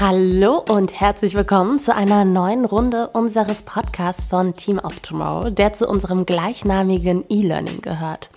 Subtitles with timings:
[0.00, 5.72] Hallo und herzlich willkommen zu einer neuen Runde unseres Podcasts von Team of Tomorrow, der
[5.72, 8.30] zu unserem gleichnamigen E-Learning gehört.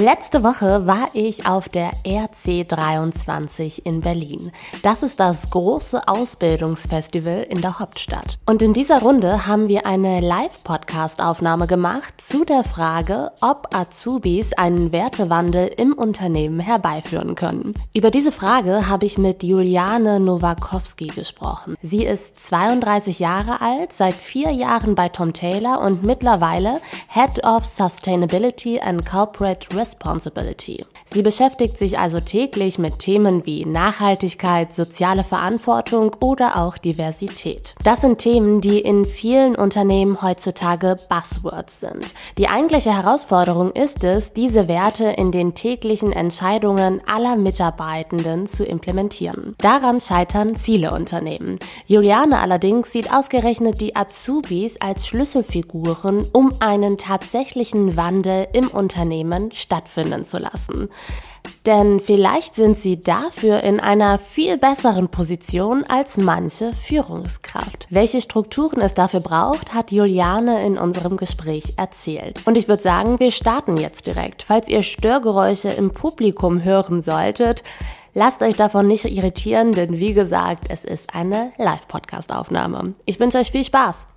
[0.00, 4.52] Letzte Woche war ich auf der RC23 in Berlin.
[4.84, 8.38] Das ist das große Ausbildungsfestival in der Hauptstadt.
[8.46, 14.92] Und in dieser Runde haben wir eine Live-Podcast-Aufnahme gemacht zu der Frage, ob Azubis einen
[14.92, 17.74] Wertewandel im Unternehmen herbeiführen können.
[17.92, 21.74] Über diese Frage habe ich mit Juliane Nowakowski gesprochen.
[21.82, 27.64] Sie ist 32 Jahre alt, seit vier Jahren bei Tom Taylor und mittlerweile Head of
[27.64, 30.84] Sustainability and Corporate Responsibility.
[31.06, 37.74] Sie beschäftigt sich also täglich mit Themen wie Nachhaltigkeit, soziale Verantwortung oder auch Diversität.
[37.82, 42.06] Das sind Themen, die in vielen Unternehmen heutzutage Buzzwords sind.
[42.36, 49.54] Die eigentliche Herausforderung ist es, diese Werte in den täglichen Entscheidungen aller Mitarbeitenden zu implementieren.
[49.58, 51.58] Daran scheitern viele Unternehmen.
[51.86, 60.24] Juliane allerdings sieht ausgerechnet die Azubis als Schlüsselfiguren, um einen tatsächlichen Wandel im Unternehmen stattfinden
[60.24, 60.88] zu lassen.
[61.66, 67.86] Denn vielleicht sind sie dafür in einer viel besseren Position als manche Führungskraft.
[67.90, 72.40] Welche Strukturen es dafür braucht, hat Juliane in unserem Gespräch erzählt.
[72.46, 74.42] Und ich würde sagen, wir starten jetzt direkt.
[74.42, 77.62] Falls ihr Störgeräusche im Publikum hören solltet,
[78.14, 82.94] Lasst euch davon nicht irritieren, denn wie gesagt, es ist eine Live-Podcast-Aufnahme.
[83.04, 84.08] Ich wünsche euch viel Spaß.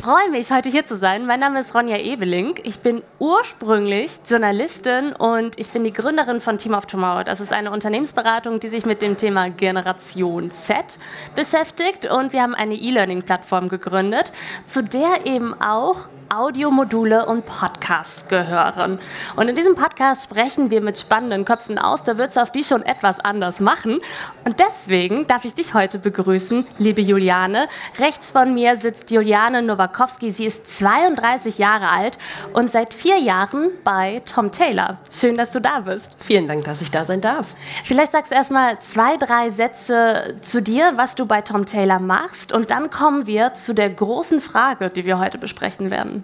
[0.00, 1.26] Freue mich, heute hier zu sein.
[1.26, 2.54] Mein Name ist Ronja Ebeling.
[2.62, 7.22] Ich bin ursprünglich Journalistin und ich bin die Gründerin von Team of Tomorrow.
[7.22, 10.98] Das ist eine Unternehmensberatung, die sich mit dem Thema Generation Z
[11.34, 14.32] beschäftigt und wir haben eine E-Learning-Plattform gegründet,
[14.64, 19.00] zu der eben auch Audiomodule und Podcasts gehören.
[19.34, 23.18] Und in diesem Podcast sprechen wir mit spannenden Köpfen aus der Wirtschaft, die schon etwas
[23.18, 24.00] anders machen.
[24.44, 27.68] Und deswegen darf ich dich heute begrüßen, liebe Juliane.
[27.98, 30.30] Rechts von mir sitzt Juliane Nowakowski.
[30.30, 32.16] Sie ist 32 Jahre alt
[32.52, 34.98] und seit vier Jahren bei Tom Taylor.
[35.10, 36.10] Schön, dass du da bist.
[36.18, 37.56] Vielen Dank, dass ich da sein darf.
[37.84, 42.52] Vielleicht sagst du erstmal zwei, drei Sätze zu dir, was du bei Tom Taylor machst.
[42.52, 46.19] Und dann kommen wir zu der großen Frage, die wir heute besprechen werden.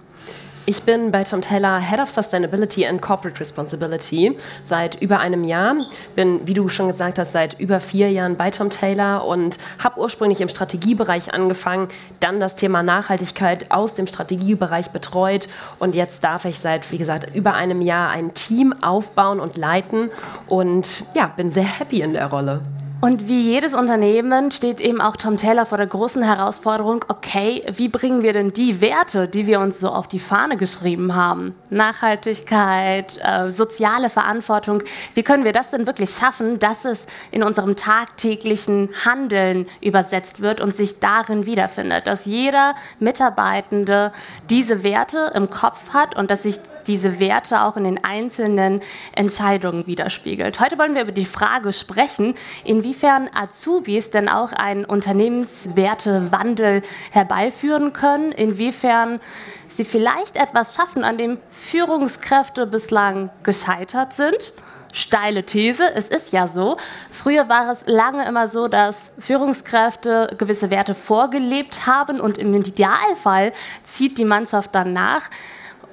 [0.68, 5.76] Ich bin bei Tom Taylor Head of Sustainability and Corporate Responsibility seit über einem Jahr.
[6.16, 10.00] Bin, wie du schon gesagt hast, seit über vier Jahren bei Tom Taylor und habe
[10.00, 11.86] ursprünglich im Strategiebereich angefangen,
[12.18, 15.46] dann das Thema Nachhaltigkeit aus dem Strategiebereich betreut
[15.78, 20.10] und jetzt darf ich seit, wie gesagt, über einem Jahr ein Team aufbauen und leiten
[20.48, 22.60] und ja, bin sehr happy in der Rolle.
[22.98, 27.88] Und wie jedes Unternehmen steht eben auch Tom Taylor vor der großen Herausforderung, okay, wie
[27.88, 33.18] bringen wir denn die Werte, die wir uns so auf die Fahne geschrieben haben, Nachhaltigkeit,
[33.22, 38.88] äh, soziale Verantwortung, wie können wir das denn wirklich schaffen, dass es in unserem tagtäglichen
[39.04, 44.10] Handeln übersetzt wird und sich darin wiederfindet, dass jeder Mitarbeitende
[44.48, 48.80] diese Werte im Kopf hat und dass sich diese Werte auch in den einzelnen
[49.12, 50.60] Entscheidungen widerspiegelt.
[50.60, 58.32] Heute wollen wir über die Frage sprechen, inwiefern Azubis denn auch einen Unternehmenswertewandel herbeiführen können,
[58.32, 59.20] inwiefern
[59.68, 64.52] sie vielleicht etwas schaffen, an dem Führungskräfte bislang gescheitert sind
[64.96, 65.94] steile These.
[65.94, 66.78] Es ist ja so.
[67.10, 73.52] Früher war es lange immer so, dass Führungskräfte gewisse Werte vorgelebt haben und im Idealfall
[73.84, 75.28] zieht die Mannschaft dann nach.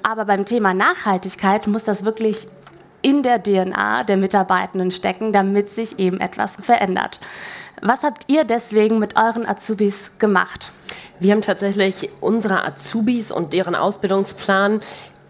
[0.06, 2.46] Aber beim Thema Nachhaltigkeit muss das wirklich
[3.00, 7.18] in der DNA der Mitarbeitenden stecken, damit sich eben etwas verändert.
[7.80, 10.72] Was habt ihr deswegen mit euren Azubis gemacht?
[11.20, 14.80] Wir haben tatsächlich unsere Azubis und deren Ausbildungsplan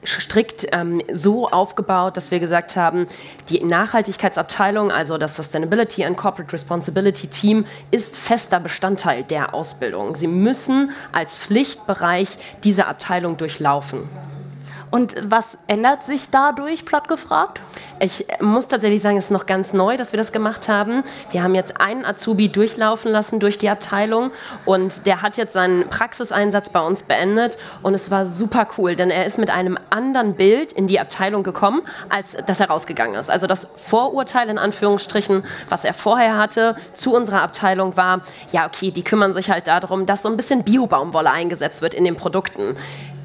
[0.05, 3.07] strikt ähm, so aufgebaut, dass wir gesagt haben,
[3.51, 10.17] die Nachhaltigkeitsabteilung, also das Sustainability and Corporate Responsibility Team, ist fester Bestandteil der Ausbildung.
[10.17, 12.28] Sie müssen als Pflichtbereich
[12.65, 14.09] diese Abteilung durchlaufen.
[14.95, 17.61] Und was ändert sich dadurch, platt gefragt?
[17.99, 21.03] Ich muss tatsächlich sagen, es ist noch ganz neu, dass wir das gemacht haben.
[21.33, 24.31] Wir haben jetzt einen Azubi durchlaufen lassen durch die Abteilung
[24.65, 29.11] und der hat jetzt seinen Praxiseinsatz bei uns beendet und es war super cool, denn
[29.11, 33.31] er ist mit einem anderen Bild in die Abteilung gekommen, als dass er rausgegangen ist.
[33.31, 38.21] Also das Vorurteil in Anführungsstrichen, was er vorher hatte zu unserer Abteilung war,
[38.53, 42.05] ja okay, die kümmern sich halt darum, dass so ein bisschen Biobaumwolle eingesetzt wird in
[42.05, 42.77] den Produkten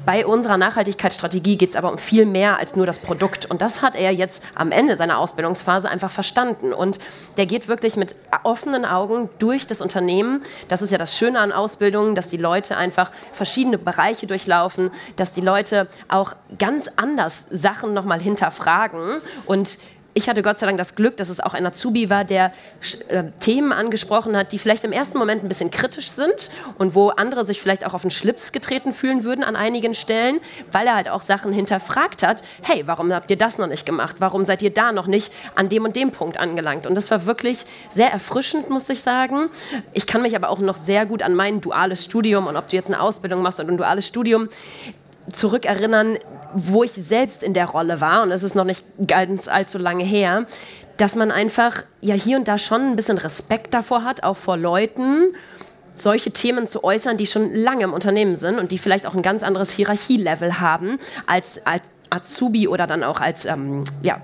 [0.06, 3.46] Bei unserer Nachhaltigkeitsstrategie geht es aber um viel mehr als nur das Produkt.
[3.46, 6.72] Und das hat er jetzt am Ende seiner Ausbildungsphase einfach verstanden.
[6.72, 6.98] Und
[7.36, 10.42] der geht wirklich mit offenen Augen durch das Unternehmen.
[10.68, 15.32] Das ist ja das Schöne an Ausbildungen, dass die Leute einfach verschiedene Bereiche durchlaufen, dass
[15.32, 19.78] die Leute auch ganz anders Sachen nochmal hinterfragen und
[20.14, 22.52] ich hatte Gott sei Dank das Glück, dass es auch ein Azubi war, der
[23.08, 27.10] äh, Themen angesprochen hat, die vielleicht im ersten Moment ein bisschen kritisch sind und wo
[27.10, 30.40] andere sich vielleicht auch auf den Schlips getreten fühlen würden an einigen Stellen,
[30.72, 32.42] weil er halt auch Sachen hinterfragt hat.
[32.62, 34.16] Hey, warum habt ihr das noch nicht gemacht?
[34.18, 36.86] Warum seid ihr da noch nicht an dem und dem Punkt angelangt?
[36.86, 39.48] Und das war wirklich sehr erfrischend, muss ich sagen.
[39.92, 42.76] Ich kann mich aber auch noch sehr gut an mein duales Studium und ob du
[42.76, 44.48] jetzt eine Ausbildung machst oder ein duales Studium
[45.32, 46.18] zurückerinnern,
[46.54, 50.04] wo ich selbst in der Rolle war, und es ist noch nicht ganz allzu lange
[50.04, 50.46] her,
[50.96, 54.56] dass man einfach ja hier und da schon ein bisschen Respekt davor hat, auch vor
[54.56, 55.34] Leuten,
[55.94, 59.22] solche Themen zu äußern, die schon lange im Unternehmen sind und die vielleicht auch ein
[59.22, 64.20] ganz anderes Hierarchielevel haben als, als Azubi oder dann auch als ähm, ja,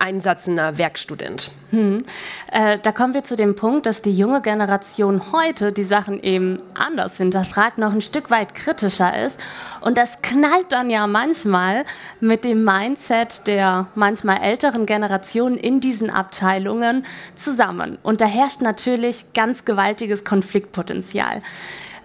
[0.00, 1.50] einsatzender Werkstudent.
[1.70, 2.04] Hm.
[2.50, 6.58] Äh, da kommen wir zu dem Punkt, dass die junge Generation heute die Sachen eben
[6.74, 9.38] anders hinterfragt, noch ein Stück weit kritischer ist.
[9.80, 11.84] Und das knallt dann ja manchmal
[12.20, 17.04] mit dem Mindset der manchmal älteren Generation in diesen Abteilungen
[17.34, 17.98] zusammen.
[18.02, 21.42] Und da herrscht natürlich ganz gewaltiges Konfliktpotenzial.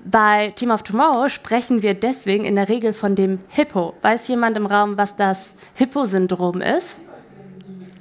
[0.07, 3.95] Bei Team of Tomorrow sprechen wir deswegen in der Regel von dem Hippo.
[4.03, 6.99] Weiß jemand im Raum, was das Hippo-Syndrom ist?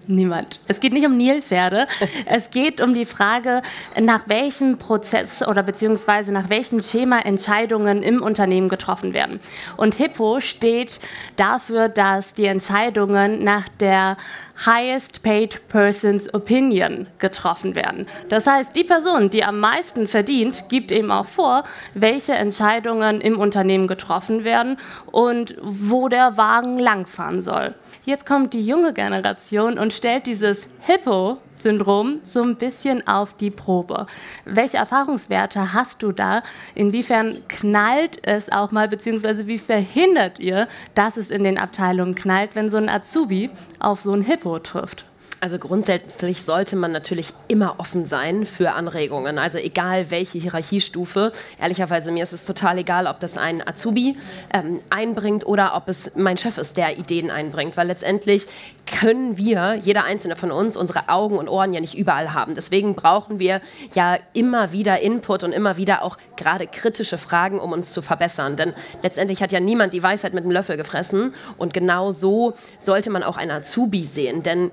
[0.07, 0.61] Niemand.
[0.69, 1.87] Es geht nicht um Nilpferde.
[2.27, 3.63] es geht um die Frage,
[4.01, 9.41] nach welchem Prozess oder beziehungsweise nach welchem Schema Entscheidungen im Unternehmen getroffen werden.
[9.77, 10.99] Und Hippo steht
[11.37, 14.17] dafür, dass die Entscheidungen nach der
[14.65, 18.07] Highest Paid Person's Opinion getroffen werden.
[18.29, 21.65] Das heißt, die Person, die am meisten verdient, gibt eben auch vor,
[21.95, 24.79] welche Entscheidungen im Unternehmen getroffen werden
[25.11, 27.75] und wo der Wagen langfahren soll.
[28.07, 34.07] Jetzt kommt die junge Generation und stellt dieses Hippo-Syndrom so ein bisschen auf die Probe.
[34.45, 36.43] Welche Erfahrungswerte hast du da?
[36.75, 42.55] Inwiefern knallt es auch mal, beziehungsweise wie verhindert ihr, dass es in den Abteilungen knallt,
[42.55, 43.49] wenn so ein Azubi
[43.79, 45.07] auf so ein Hippo trifft?
[45.45, 49.39] Also grundsätzlich sollte man natürlich immer offen sein für Anregungen.
[49.39, 51.33] Also egal welche Hierarchiestufe.
[51.61, 54.17] Ehrlicherweise mir ist es total egal, ob das ein Azubi
[54.55, 57.77] ähm, einbringt oder ob es mein Chef ist, der Ideen einbringt.
[57.77, 58.47] Weil letztendlich
[58.87, 62.55] können wir, jeder einzelne von uns, unsere Augen und Ohren ja nicht überall haben.
[62.55, 63.61] Deswegen brauchen wir
[63.95, 68.57] ja immer wieder Input und immer wieder auch gerade kritische Fragen, um uns zu verbessern.
[68.57, 71.35] Denn letztendlich hat ja niemand die Weisheit mit einem Löffel gefressen.
[71.59, 74.43] Und genau so sollte man auch einen Azubi sehen.
[74.43, 74.71] Denn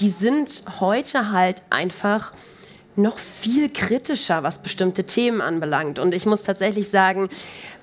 [0.00, 2.32] die sind heute halt einfach
[2.96, 5.98] noch viel kritischer, was bestimmte Themen anbelangt.
[5.98, 7.28] Und ich muss tatsächlich sagen,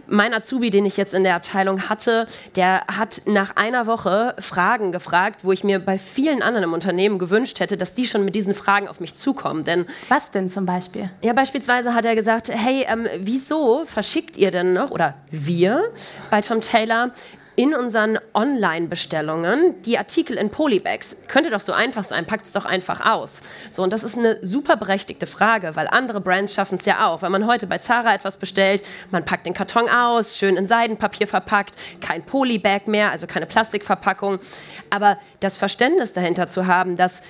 [0.09, 4.91] mein Azubi, den ich jetzt in der Abteilung hatte, der hat nach einer Woche Fragen
[4.91, 8.33] gefragt, wo ich mir bei vielen anderen im Unternehmen gewünscht hätte, dass die schon mit
[8.33, 9.65] diesen Fragen auf mich zukommen.
[9.65, 11.09] Denn was denn zum Beispiel?
[11.21, 15.91] Ja, beispielsweise hat er gesagt, hey, ähm, wieso verschickt ihr denn noch oder wir
[16.29, 17.11] bei Tom Taylor
[17.57, 21.18] in unseren Online-Bestellungen die Artikel in Polybags.
[21.27, 23.42] Könnte doch so einfach sein, packt es doch einfach aus.
[23.71, 27.24] So, und das ist eine super berechtigte Frage, weil andere Brands schaffen es ja auch.
[27.24, 31.25] Wenn man heute bei Zara etwas bestellt, man packt den Karton aus, schön in Seidenpapier
[31.25, 34.38] verpackt, kein Polybag mehr, also keine Plastikverpackung.
[34.92, 37.21] Aber das Verständnis dahinter zu haben, dass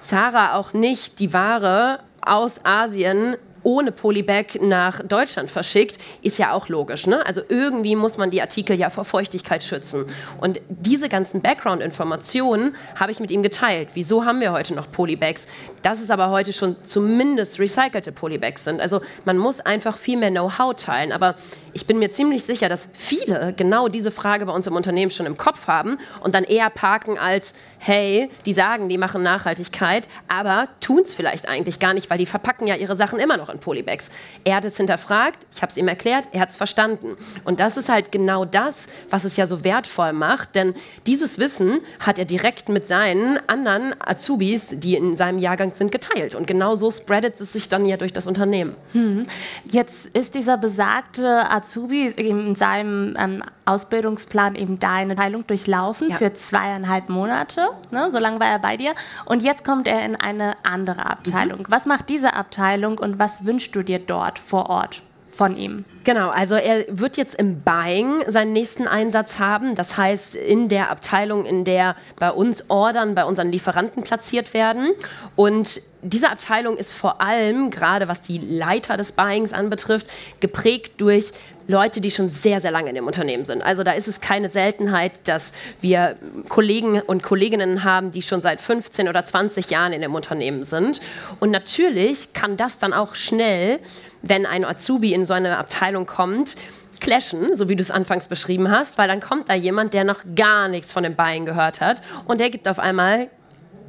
[0.00, 6.68] Zara auch nicht die Ware aus Asien ohne Polybag nach Deutschland verschickt, ist ja auch
[6.68, 7.08] logisch.
[7.08, 7.26] Ne?
[7.26, 10.06] Also irgendwie muss man die Artikel ja vor Feuchtigkeit schützen.
[10.40, 13.88] Und diese ganzen Background-Informationen habe ich mit ihm geteilt.
[13.94, 15.46] Wieso haben wir heute noch Polybags?
[15.82, 18.80] Dass es aber heute schon zumindest recycelte Polybags sind.
[18.80, 21.10] Also man muss einfach viel mehr Know-how teilen.
[21.10, 21.34] Aber
[21.72, 25.26] ich bin mir ziemlich sicher, dass viele genau diese Frage bei uns im Unternehmen schon
[25.26, 30.68] im Kopf haben und dann eher parken als, hey, die sagen, die machen Nachhaltigkeit, aber
[30.80, 33.55] tun es vielleicht eigentlich gar nicht, weil die verpacken ja ihre Sachen immer noch in
[33.56, 34.10] von Polybags.
[34.44, 37.16] Er hat es hinterfragt, ich habe es ihm erklärt, er hat es verstanden.
[37.44, 40.74] Und das ist halt genau das, was es ja so wertvoll macht, denn
[41.06, 46.34] dieses Wissen hat er direkt mit seinen anderen Azubis, die in seinem Jahrgang sind, geteilt.
[46.34, 48.74] Und genau so spreadet es sich dann ja durch das Unternehmen.
[48.92, 49.26] Hm.
[49.64, 56.16] Jetzt ist dieser besagte Azubi in seinem ähm, Ausbildungsplan eben deine Teilung durchlaufen ja.
[56.16, 57.68] für zweieinhalb Monate.
[57.90, 58.10] Ne?
[58.12, 58.94] So lange war er bei dir.
[59.24, 61.60] Und jetzt kommt er in eine andere Abteilung.
[61.60, 61.66] Mhm.
[61.68, 65.02] Was macht diese Abteilung und was wünschst du dir dort vor Ort?
[65.36, 65.84] von ihm.
[66.04, 69.74] Genau, also er wird jetzt im Buying seinen nächsten Einsatz haben.
[69.74, 74.92] Das heißt, in der Abteilung, in der bei uns Ordern, bei unseren Lieferanten platziert werden.
[75.36, 80.06] Und diese Abteilung ist vor allem, gerade was die Leiter des Buyings anbetrifft,
[80.40, 81.32] geprägt durch
[81.68, 83.60] Leute, die schon sehr, sehr lange in dem Unternehmen sind.
[83.60, 86.16] Also da ist es keine Seltenheit, dass wir
[86.48, 91.00] Kollegen und Kolleginnen haben, die schon seit 15 oder 20 Jahren in dem Unternehmen sind.
[91.40, 93.80] Und natürlich kann das dann auch schnell,
[94.22, 96.56] wenn ein Azubi in so eine Abteilung kommt,
[97.00, 100.20] clashen, so wie du es anfangs beschrieben hast, weil dann kommt da jemand, der noch
[100.34, 103.28] gar nichts von dem Buying gehört hat und der gibt auf einmal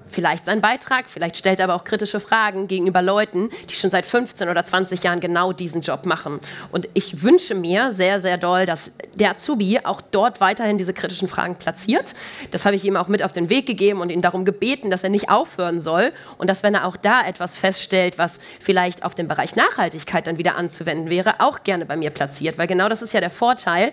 [0.10, 4.06] vielleicht seinen Beitrag, vielleicht stellt er aber auch kritische Fragen gegenüber Leuten, die schon seit
[4.06, 6.40] 15 oder 20 Jahren genau diesen Job machen.
[6.72, 11.28] Und ich wünsche mir sehr, sehr doll, dass der Azubi auch dort weiterhin diese kritischen
[11.28, 12.14] Fragen platziert.
[12.52, 15.04] Das habe ich ihm auch mit auf den Weg gegeben und ihn darum gebeten, dass
[15.04, 19.16] er nicht aufhören soll und dass, wenn er auch da etwas feststellt, was vielleicht auf
[19.16, 22.58] den Bereich Nachhaltigkeit dann wieder anzuwenden wäre, auch gerne bei mir platziert.
[22.58, 23.92] Weil genau das ist ja der Vorteil.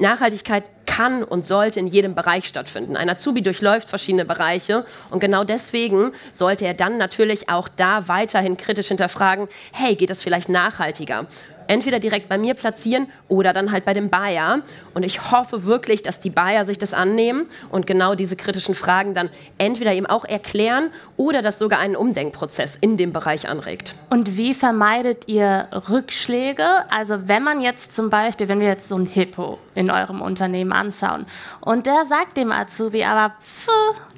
[0.00, 2.96] Nachhaltigkeit kann und sollte in jedem Bereich stattfinden.
[2.96, 8.56] Ein Azubi durchläuft verschiedene Bereiche und genau deswegen sollte er dann natürlich auch da weiterhin
[8.56, 11.26] kritisch hinterfragen, hey, geht das vielleicht nachhaltiger?
[11.68, 14.62] Entweder direkt bei mir platzieren oder dann halt bei dem Buyer.
[14.94, 19.14] Und ich hoffe wirklich, dass die Buyer sich das annehmen und genau diese kritischen Fragen
[19.14, 23.94] dann entweder ihm auch erklären oder das sogar einen Umdenkprozess in dem Bereich anregt.
[24.10, 26.64] Und wie vermeidet ihr Rückschläge?
[26.90, 30.72] Also wenn man jetzt zum Beispiel, wenn wir jetzt so ein Hippo in eurem Unternehmen
[30.72, 31.26] anschauen
[31.60, 33.68] und der sagt dem Azubi aber, pff,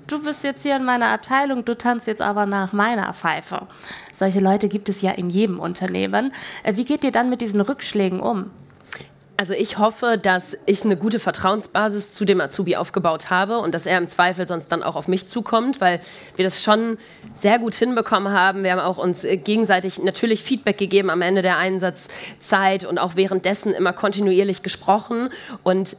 [0.07, 3.67] du bist jetzt hier in meiner Abteilung, du tanzt jetzt aber nach meiner Pfeife.
[4.15, 6.33] Solche Leute gibt es ja in jedem Unternehmen.
[6.63, 8.51] Äh, wie geht ihr dann mit diesen Rückschlägen um?
[9.41, 13.87] Also ich hoffe, dass ich eine gute Vertrauensbasis zu dem Azubi aufgebaut habe und dass
[13.87, 16.01] er im Zweifel sonst dann auch auf mich zukommt, weil
[16.37, 16.99] wir das schon
[17.33, 18.65] sehr gut hinbekommen haben.
[18.65, 23.17] Wir haben auch uns äh, gegenseitig natürlich Feedback gegeben am Ende der Einsatzzeit und auch
[23.17, 25.31] währenddessen immer kontinuierlich gesprochen
[25.63, 25.97] und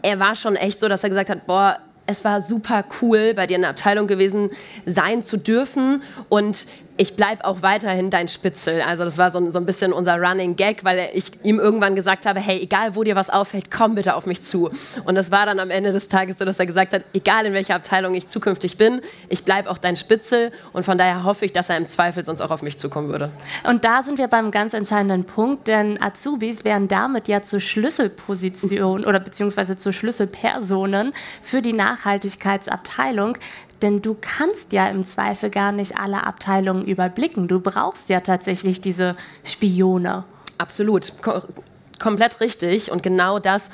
[0.00, 3.46] er war schon echt so, dass er gesagt hat, boah, es war super cool, bei
[3.46, 4.48] dir in der Abteilung gewesen
[4.86, 6.02] sein zu dürfen.
[6.30, 6.66] Und
[6.98, 8.82] ich bleibe auch weiterhin dein Spitzel.
[8.82, 12.26] Also das war so, so, ein bisschen unser Running Gag, weil ich ihm irgendwann gesagt
[12.26, 14.68] habe, hey, egal wo dir was auffällt, komm bitte auf mich zu.
[15.04, 17.52] Und das war dann am Ende des Tages so, dass er gesagt hat, egal in
[17.52, 20.50] welcher Abteilung ich zukünftig bin, ich bleibe auch dein Spitzel.
[20.72, 23.30] Und von daher hoffe ich, dass er im Zweifel sonst auch auf mich zukommen würde.
[23.62, 29.04] Und da sind wir beim ganz entscheidenden Punkt, denn Azubis werden damit ja zur Schlüsselposition
[29.04, 31.12] oder beziehungsweise zur Schlüsselpersonen
[31.42, 33.38] für die Nachhaltigkeitsabteilung.
[33.82, 37.48] Denn du kannst ja im Zweifel gar nicht alle Abteilungen überblicken.
[37.48, 40.24] Du brauchst ja tatsächlich diese Spione.
[40.58, 41.12] Absolut.
[41.22, 41.42] Ko
[41.98, 42.92] komplett richtig.
[42.92, 43.70] Und genau das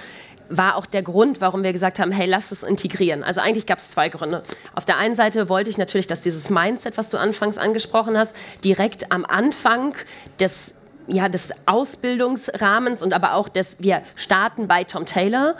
[0.49, 3.23] war auch der Grund, warum wir gesagt haben, hey, lass es integrieren.
[3.23, 4.43] Also eigentlich gab es zwei Gründe.
[4.75, 8.35] Auf der einen Seite wollte ich natürlich, dass dieses Mindset, was du anfangs angesprochen hast,
[8.63, 9.95] direkt am Anfang
[10.41, 10.75] des
[11.07, 15.55] ja, des Ausbildungsrahmens und aber auch des, wir starten bei Tom Taylor,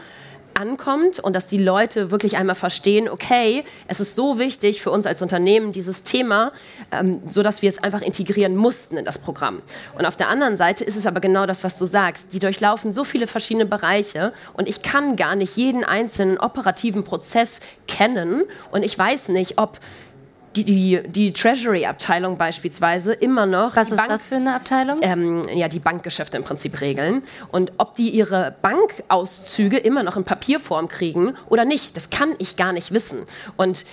[0.55, 5.07] ankommt und dass die Leute wirklich einmal verstehen, okay, es ist so wichtig für uns
[5.07, 6.53] als Unternehmen, dieses Thema,
[6.91, 9.63] ähm, so dass wir es einfach integrieren mussten in das Programm.
[9.97, 12.33] Und auf der anderen Seite ist es aber genau das, was du sagst.
[12.33, 17.61] Die durchlaufen so viele verschiedene Bereiche und ich kann gar nicht jeden einzelnen operativen Prozess
[17.87, 19.79] kennen und ich weiß nicht, ob
[20.57, 23.77] die, die Treasury-Abteilung beispielsweise immer noch.
[23.77, 24.99] Was ist Bank, das für eine Abteilung?
[25.03, 27.23] Ähm, ja, die Bankgeschäfte im Prinzip regeln.
[27.51, 32.57] Und ob die ihre Bankauszüge immer noch in Papierform kriegen oder nicht, das kann ich
[32.57, 33.25] gar nicht wissen.
[33.57, 33.85] Und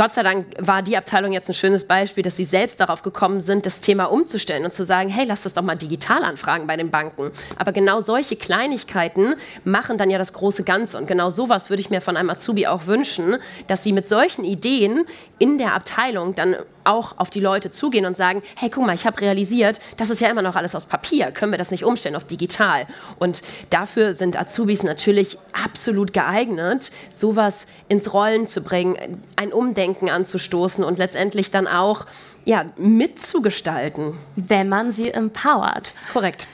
[0.00, 3.40] Gott sei Dank war die Abteilung jetzt ein schönes Beispiel, dass sie selbst darauf gekommen
[3.40, 6.76] sind, das Thema umzustellen und zu sagen, hey, lass das doch mal digital anfragen bei
[6.76, 7.30] den Banken.
[7.58, 10.96] Aber genau solche Kleinigkeiten machen dann ja das große Ganze.
[10.96, 14.42] Und genau sowas würde ich mir von einem Azubi auch wünschen, dass sie mit solchen
[14.42, 15.04] Ideen
[15.40, 16.54] in der Abteilung dann
[16.84, 20.20] auch auf die Leute zugehen und sagen, hey, guck mal, ich habe realisiert, das ist
[20.20, 22.86] ja immer noch alles aus Papier, können wir das nicht umstellen auf digital?
[23.18, 28.96] Und dafür sind Azubis natürlich absolut geeignet, sowas ins Rollen zu bringen,
[29.36, 32.06] ein Umdenken anzustoßen und letztendlich dann auch
[32.44, 34.14] ja, mitzugestalten.
[34.36, 35.92] Wenn man sie empowert.
[36.12, 36.46] Korrekt.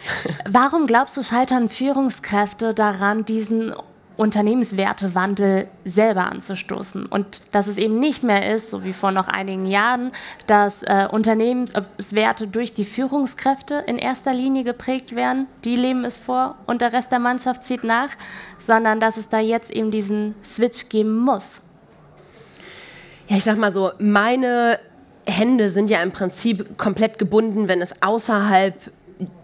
[0.49, 3.75] Warum glaubst du, scheitern Führungskräfte daran, diesen
[4.17, 7.07] Unternehmenswertewandel selber anzustoßen.
[7.07, 10.13] Und dass es eben nicht mehr ist, so wie vor noch einigen Jahren,
[10.47, 16.57] dass äh, Unternehmenswerte durch die Führungskräfte in erster Linie geprägt werden, die leben es vor
[16.67, 18.11] und der Rest der Mannschaft zieht nach,
[18.67, 21.61] sondern dass es da jetzt eben diesen Switch geben muss.
[23.29, 24.79] Ja, ich sag mal so, meine
[25.27, 28.75] Hände sind ja im Prinzip komplett gebunden, wenn es außerhalb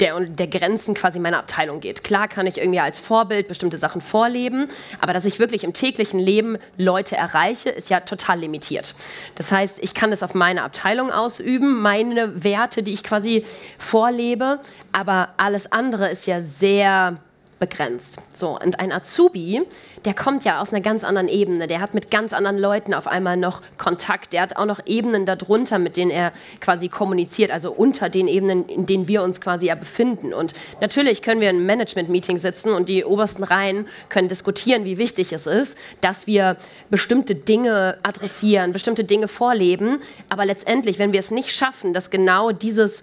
[0.00, 2.05] der, der Grenzen quasi meiner Abteilung geht.
[2.05, 4.69] Klar kann ich irgendwie als Vorbild bestimmte Sachen vorleben,
[5.00, 8.95] aber dass ich wirklich im täglichen Leben Leute erreiche, ist ja total limitiert.
[9.35, 13.45] Das heißt, ich kann es auf meine Abteilung ausüben, meine Werte, die ich quasi
[13.79, 14.59] vorlebe,
[14.93, 17.19] aber alles andere ist ja sehr
[17.62, 18.19] begrenzt.
[18.35, 19.62] So, und ein Azubi,
[20.04, 23.07] der kommt ja aus einer ganz anderen Ebene, der hat mit ganz anderen Leuten auf
[23.07, 27.71] einmal noch Kontakt, der hat auch noch Ebenen darunter, mit denen er quasi kommuniziert, also
[27.71, 30.35] unter den Ebenen, in denen wir uns quasi ja befinden.
[30.35, 34.99] Und natürlich können wir in einem Management-Meeting sitzen und die obersten Reihen können diskutieren, wie
[34.99, 36.57] wichtig es ist, dass wir
[36.90, 42.50] bestimmte Dinge adressieren, bestimmte Dinge vorleben, aber letztendlich, wenn wir es nicht schaffen, dass genau
[42.50, 43.02] dieses,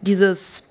[0.00, 0.62] dieses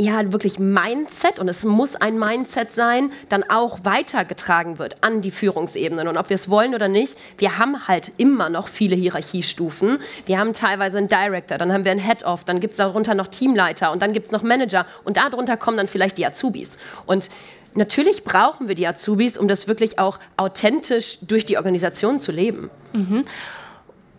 [0.00, 5.30] ja, wirklich Mindset, und es muss ein Mindset sein, dann auch weitergetragen wird an die
[5.30, 6.08] Führungsebenen.
[6.08, 9.98] Und ob wir es wollen oder nicht, wir haben halt immer noch viele Hierarchiestufen.
[10.24, 13.26] Wir haben teilweise einen Director, dann haben wir einen Head-Off, dann gibt es darunter noch
[13.26, 16.78] Teamleiter und dann gibt es noch Manager und darunter kommen dann vielleicht die Azubis.
[17.04, 17.28] Und
[17.74, 22.70] natürlich brauchen wir die Azubis, um das wirklich auch authentisch durch die Organisation zu leben.
[22.94, 23.26] Mhm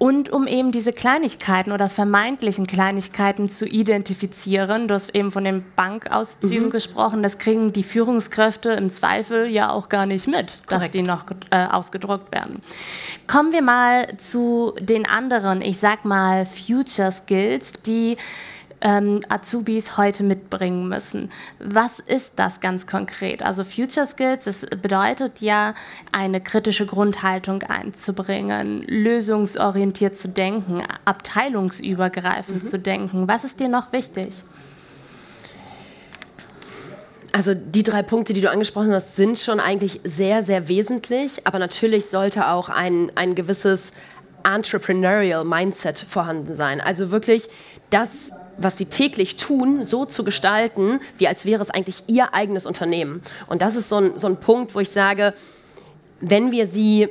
[0.02, 4.88] und um eben diese Kleinigkeiten oder vermeintlichen Kleinigkeiten zu identifizieren.
[4.88, 6.72] Du hast eben von den Bankauszügen mhm.
[6.72, 10.86] gesprochen, das kriegen die Führungskräfte im Zweifel ja auch gar nicht mit, Korrekt.
[10.86, 12.64] dass die noch äh, ausgedruckt werden.
[13.28, 18.18] Kommen wir mal zu den anderen, ich sag mal, Future Skills, die
[18.82, 21.30] ähm, Azubis heute mitbringen müssen.
[21.60, 23.44] Was ist das ganz konkret?
[23.44, 25.74] Also Future Skills, das bedeutet ja,
[26.12, 32.70] eine kritische Grundhaltung einzubringen, lösungsorientiert zu denken, abteilungsübergreifend mhm.
[32.70, 33.28] zu denken.
[33.28, 34.44] Was ist dir noch wichtig?
[37.34, 41.48] Also die drei Punkte, die du angesprochen hast, sind schon eigentlich sehr, sehr wesentlich.
[41.48, 43.94] Aber natürlich sollte auch ein, ein gewisses
[44.44, 46.82] Entrepreneurial Mindset vorhanden sein.
[46.82, 47.48] Also wirklich
[47.90, 52.66] das was sie täglich tun, so zu gestalten, wie als wäre es eigentlich ihr eigenes
[52.66, 53.22] Unternehmen.
[53.48, 55.34] Und das ist so ein, so ein Punkt, wo ich sage,
[56.20, 57.10] wenn wir sie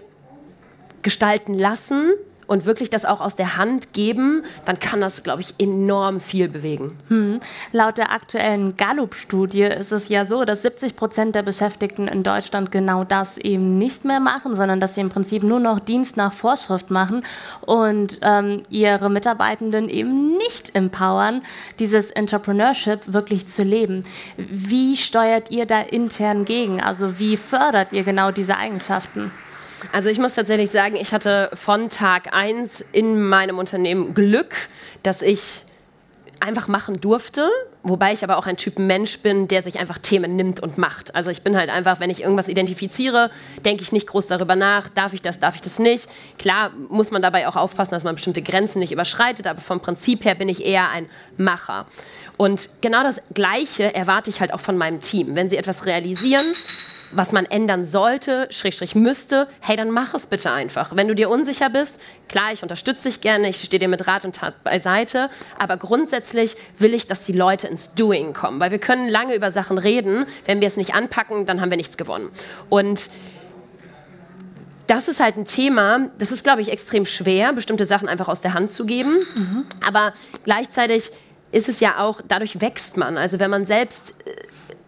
[1.02, 2.12] gestalten lassen,
[2.50, 6.48] und wirklich das auch aus der Hand geben, dann kann das, glaube ich, enorm viel
[6.48, 6.98] bewegen.
[7.06, 7.38] Hm.
[7.70, 12.72] Laut der aktuellen Gallup-Studie ist es ja so, dass 70 Prozent der Beschäftigten in Deutschland
[12.72, 16.32] genau das eben nicht mehr machen, sondern dass sie im Prinzip nur noch Dienst nach
[16.32, 17.24] Vorschrift machen
[17.60, 21.42] und ähm, ihre Mitarbeitenden eben nicht empowern,
[21.78, 24.02] dieses Entrepreneurship wirklich zu leben.
[24.36, 26.80] Wie steuert ihr da intern gegen?
[26.80, 29.30] Also wie fördert ihr genau diese Eigenschaften?
[29.92, 34.54] Also ich muss tatsächlich sagen, ich hatte von Tag 1 in meinem Unternehmen Glück,
[35.02, 35.64] dass ich
[36.40, 37.48] einfach machen durfte,
[37.82, 41.14] wobei ich aber auch ein Typ Mensch bin, der sich einfach Themen nimmt und macht.
[41.14, 43.30] Also ich bin halt einfach, wenn ich irgendwas identifiziere,
[43.64, 46.08] denke ich nicht groß darüber nach, darf ich das, darf ich das nicht.
[46.38, 50.24] Klar muss man dabei auch aufpassen, dass man bestimmte Grenzen nicht überschreitet, aber vom Prinzip
[50.24, 51.86] her bin ich eher ein Macher.
[52.38, 55.36] Und genau das Gleiche erwarte ich halt auch von meinem Team.
[55.36, 56.54] Wenn sie etwas realisieren,
[57.12, 60.94] was man ändern sollte, Schrägstrich müsste, hey, dann mach es bitte einfach.
[60.94, 64.24] Wenn du dir unsicher bist, klar, ich unterstütze dich gerne, ich stehe dir mit Rat
[64.24, 68.78] und Tat beiseite, aber grundsätzlich will ich, dass die Leute ins Doing kommen, weil wir
[68.78, 72.30] können lange über Sachen reden, wenn wir es nicht anpacken, dann haben wir nichts gewonnen.
[72.68, 73.10] Und
[74.86, 78.40] das ist halt ein Thema, das ist, glaube ich, extrem schwer, bestimmte Sachen einfach aus
[78.40, 79.66] der Hand zu geben, mhm.
[79.86, 80.12] aber
[80.44, 81.12] gleichzeitig
[81.52, 83.16] ist es ja auch, dadurch wächst man.
[83.16, 84.30] Also wenn man selbst äh,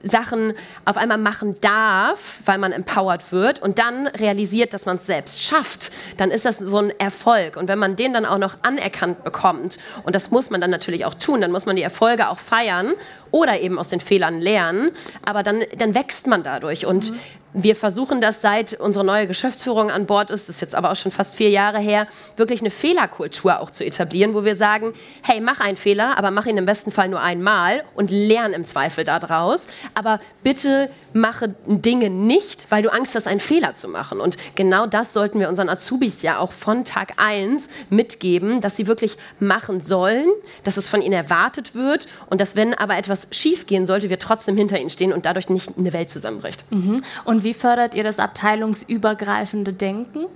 [0.03, 5.07] Sachen auf einmal machen darf, weil man empowered wird und dann realisiert, dass man es
[5.07, 7.57] selbst schafft, dann ist das so ein Erfolg.
[7.57, 11.05] Und wenn man den dann auch noch anerkannt bekommt, und das muss man dann natürlich
[11.05, 12.93] auch tun, dann muss man die Erfolge auch feiern
[13.31, 14.91] oder eben aus den Fehlern lernen,
[15.27, 16.87] aber dann, dann wächst man dadurch.
[16.87, 17.21] Und mhm.
[17.55, 20.97] Wir versuchen das seit unsere neue Geschäftsführung an Bord ist, das ist jetzt aber auch
[20.97, 25.41] schon fast vier Jahre her, wirklich eine Fehlerkultur auch zu etablieren, wo wir sagen, hey,
[25.41, 29.05] mach einen Fehler, aber mach ihn im besten Fall nur einmal und lern im Zweifel
[29.05, 29.67] daraus.
[29.95, 34.21] Aber bitte mache Dinge nicht, weil du Angst hast, einen Fehler zu machen.
[34.21, 38.87] Und genau das sollten wir unseren Azubis ja auch von Tag 1 mitgeben, dass sie
[38.87, 40.27] wirklich machen sollen,
[40.65, 44.19] dass es von ihnen erwartet wird und dass, wenn aber etwas schief gehen sollte, wir
[44.19, 46.65] trotzdem hinter ihnen stehen und dadurch nicht eine Welt zusammenbricht.
[46.73, 47.03] Mhm.
[47.25, 50.27] Und wie fördert ihr das abteilungsübergreifende Denken?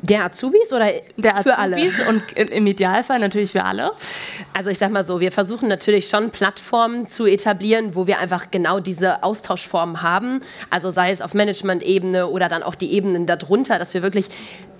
[0.00, 1.76] Der Azubis oder der Azubis für alle?
[2.08, 3.90] Und im Idealfall natürlich für alle.
[4.54, 8.52] Also ich sag mal so, wir versuchen natürlich schon Plattformen zu etablieren, wo wir einfach
[8.52, 10.40] genau diese Austauschformen haben.
[10.70, 14.26] Also sei es auf Management-Ebene oder dann auch die Ebenen darunter, dass wir wirklich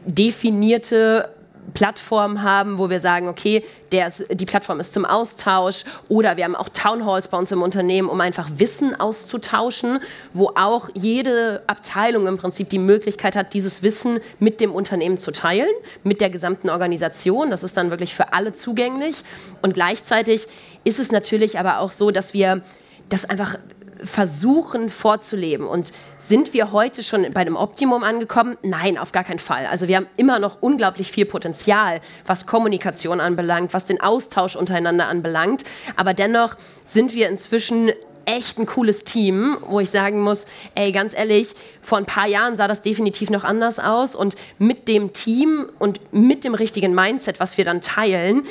[0.07, 1.31] definierte
[1.75, 6.45] Plattform haben, wo wir sagen, okay, der ist, die Plattform ist zum Austausch oder wir
[6.45, 10.01] haben auch Townhalls bei uns im Unternehmen, um einfach Wissen auszutauschen,
[10.33, 15.31] wo auch jede Abteilung im Prinzip die Möglichkeit hat, dieses Wissen mit dem Unternehmen zu
[15.31, 15.69] teilen,
[16.05, 17.51] mit der gesamten Organisation.
[17.51, 19.23] Das ist dann wirklich für alle zugänglich
[19.63, 20.47] und gleichzeitig
[20.85, 22.63] ist es natürlich aber auch so, dass wir
[23.09, 23.57] das einfach
[24.05, 25.67] versuchen vorzuleben.
[25.67, 28.57] Und sind wir heute schon bei dem Optimum angekommen?
[28.63, 29.67] Nein, auf gar keinen Fall.
[29.67, 35.07] Also wir haben immer noch unglaublich viel Potenzial, was Kommunikation anbelangt, was den Austausch untereinander
[35.07, 35.65] anbelangt.
[35.97, 37.93] Aber dennoch sind wir inzwischen
[38.29, 42.59] echt ein cooles Team, wo ich sagen muss, ey, ganz ehrlich, vor ein paar Jahren
[42.59, 47.41] sah das definitiv noch anders aus und mit dem Team und mit dem richtigen Mindset,
[47.41, 48.45] was wir dann teilen,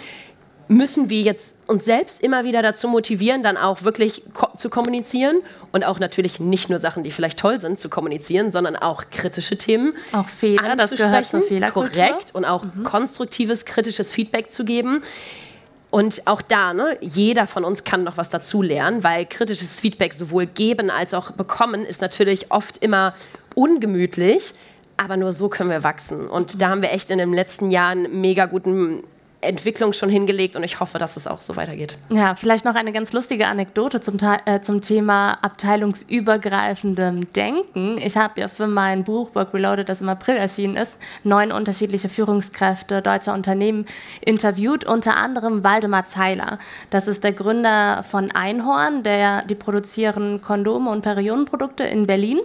[0.68, 5.42] müssen wir jetzt uns selbst immer wieder dazu motivieren, dann auch wirklich ko zu kommunizieren
[5.72, 9.58] und auch natürlich nicht nur Sachen, die vielleicht toll sind, zu kommunizieren, sondern auch kritische
[9.58, 9.94] Themen.
[10.14, 11.92] Auch Fehler, das gehört zur Fehlerkultur.
[11.92, 12.84] Korrekt und auch mhm.
[12.84, 15.04] konstruktives, kritisches Feedback zu geben.
[15.90, 20.46] Und auch da, ne, jeder von uns kann noch was dazulernen, weil kritisches Feedback sowohl
[20.46, 23.14] geben als auch bekommen ist natürlich oft immer
[23.56, 24.54] ungemütlich.
[24.98, 26.28] Aber nur so können wir wachsen.
[26.28, 29.04] Und da haben wir echt in den letzten Jahren mega guten
[29.48, 31.98] Entwicklung schon hingelegt und ich hoffe, dass es auch so weitergeht.
[32.10, 37.98] Ja, vielleicht noch eine ganz lustige Anekdote zum, äh, zum Thema abteilungsübergreifendem Denken.
[37.98, 42.10] Ich habe ja für mein Buch Work Reloaded, das im April erschienen ist, neun unterschiedliche
[42.10, 43.86] Führungskräfte deutscher Unternehmen
[44.22, 46.60] interviewt, unter anderem Waldemar Zeiler.
[46.90, 52.40] Das ist der Gründer von Einhorn, der, die produzieren Kondome und Periodenprodukte in Berlin.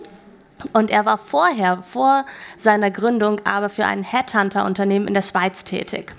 [0.72, 2.24] Und er war vorher, vor
[2.60, 6.14] seiner Gründung, aber für ein Headhunter-Unternehmen in der Schweiz tätig.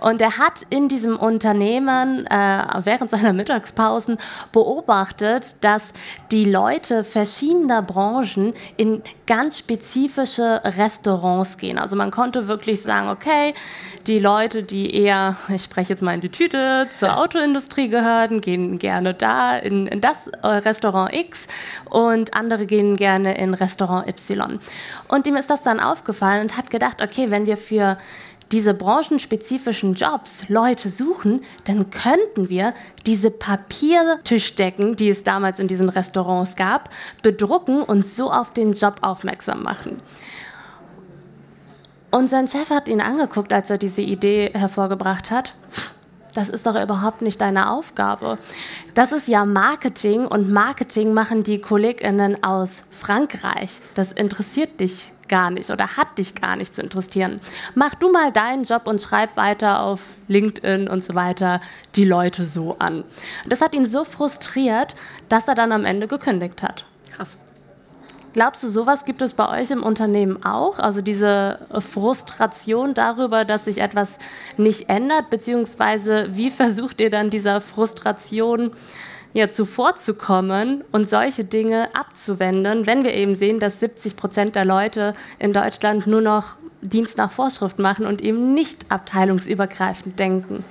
[0.00, 4.18] Und er hat in diesem Unternehmen äh, während seiner Mittagspausen
[4.52, 5.92] beobachtet, dass
[6.30, 11.78] die Leute verschiedener Branchen in ganz spezifische Restaurants gehen.
[11.78, 13.54] Also man konnte wirklich sagen, okay,
[14.06, 18.78] die Leute, die eher, ich spreche jetzt mal in die Tüte, zur Autoindustrie gehören, gehen
[18.78, 21.46] gerne da in, in das äh, Restaurant X
[21.90, 24.58] und andere gehen gerne in Restaurant Y.
[25.08, 27.98] Und ihm ist das dann aufgefallen und hat gedacht, okay, wenn wir für
[28.52, 35.88] diese branchenspezifischen Jobs Leute suchen, dann könnten wir diese Papiertischdecken, die es damals in diesen
[35.88, 36.90] Restaurants gab,
[37.22, 40.00] bedrucken und so auf den Job aufmerksam machen.
[42.10, 45.54] Und sein Chef hat ihn angeguckt, als er diese Idee hervorgebracht hat.
[46.36, 48.36] Das ist doch überhaupt nicht deine Aufgabe.
[48.92, 53.80] Das ist ja Marketing und Marketing machen die Kolleginnen aus Frankreich.
[53.94, 57.40] Das interessiert dich gar nicht oder hat dich gar nicht zu interessieren.
[57.74, 61.62] Mach du mal deinen Job und schreib weiter auf LinkedIn und so weiter
[61.94, 63.04] die Leute so an.
[63.46, 64.94] Das hat ihn so frustriert,
[65.30, 66.84] dass er dann am Ende gekündigt hat.
[67.16, 67.38] Krass.
[68.36, 70.78] Glaubst du, sowas gibt es bei euch im Unternehmen auch?
[70.78, 74.18] Also diese Frustration darüber, dass sich etwas
[74.58, 78.72] nicht ändert, beziehungsweise wie versucht ihr dann dieser Frustration
[79.32, 85.14] ja, zuvorzukommen und solche Dinge abzuwenden, wenn wir eben sehen, dass 70 Prozent der Leute
[85.38, 90.62] in Deutschland nur noch Dienst nach Vorschrift machen und eben nicht abteilungsübergreifend denken?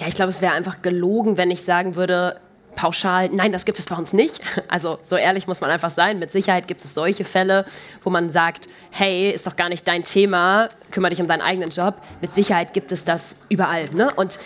[0.00, 2.40] Ja, ich glaube, es wäre einfach gelogen, wenn ich sagen würde,
[2.78, 4.40] pauschal, nein, das gibt es bei uns nicht.
[4.68, 6.18] Also so ehrlich muss man einfach sein.
[6.18, 7.64] Mit Sicherheit gibt es solche Fälle,
[8.02, 11.70] wo man sagt, hey, ist doch gar nicht dein Thema, kümmere dich um deinen eigenen
[11.70, 11.96] Job.
[12.20, 13.86] Mit Sicherheit gibt es das überall.
[13.92, 14.08] Ne?
[14.14, 14.38] Und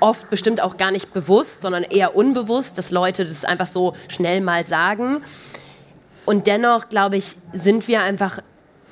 [0.00, 4.40] oft bestimmt auch gar nicht bewusst, sondern eher unbewusst, dass Leute das einfach so schnell
[4.40, 5.22] mal sagen.
[6.26, 8.40] Und dennoch, glaube ich, sind wir einfach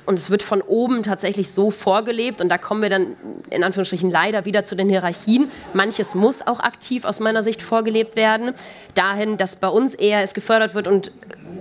[0.05, 3.15] und es wird von oben tatsächlich so vorgelebt und da kommen wir dann
[3.49, 5.49] in Anführungsstrichen leider wieder zu den Hierarchien.
[5.73, 8.53] Manches muss auch aktiv aus meiner Sicht vorgelebt werden,
[8.95, 11.11] dahin, dass bei uns eher es gefördert wird und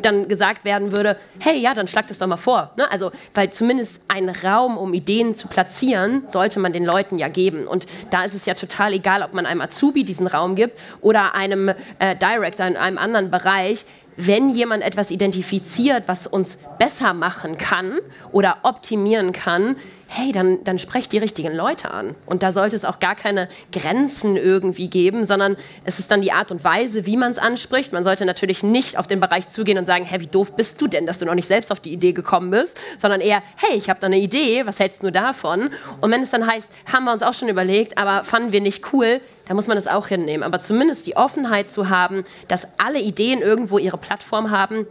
[0.02, 2.72] dann gesagt werden würde, hey, ja, dann schlag das doch mal vor.
[2.76, 2.90] Ne?
[2.90, 7.66] Also, weil zumindest ein Raum, um Ideen zu platzieren, sollte man den Leuten ja geben.
[7.66, 11.34] Und da ist es ja total egal, ob man einem Azubi diesen Raum gibt oder
[11.34, 13.84] einem äh, Director in einem anderen Bereich
[14.16, 17.98] wenn jemand etwas identifiziert, was uns besser machen kann
[18.32, 19.76] oder optimieren kann,
[20.14, 22.14] hey, dann, dann sprecht die richtigen Leute an.
[22.26, 26.32] Und da sollte es auch gar keine Grenzen irgendwie geben, sondern es ist dann die
[26.32, 27.92] Art und Weise, wie man es anspricht.
[27.94, 30.86] Man sollte natürlich nicht auf den Bereich zugehen und sagen, hey, wie doof bist du
[30.86, 33.88] denn, dass du noch nicht selbst auf die Idee gekommen bist, sondern eher, hey, ich
[33.88, 35.70] habe da eine Idee, was hältst du davon?
[36.02, 38.92] Und wenn es dann heißt, haben wir uns auch schon überlegt, aber fanden wir nicht
[38.92, 40.42] cool, dann muss man das auch hinnehmen.
[40.42, 44.86] Aber zumindest die Offenheit zu haben, dass alle Ideen irgendwo ihre Plattform haben,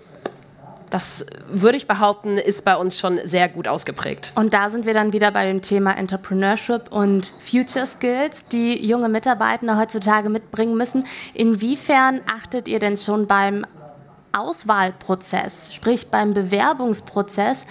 [0.91, 4.31] das würde ich behaupten, ist bei uns schon sehr gut ausgeprägt.
[4.35, 9.09] Und da sind wir dann wieder bei dem Thema Entrepreneurship und Future Skills, die junge
[9.09, 11.05] Mitarbeiter heutzutage mitbringen müssen.
[11.33, 13.65] Inwiefern achtet ihr denn schon beim
[14.33, 17.63] Auswahlprozess, sprich beim Bewerbungsprozess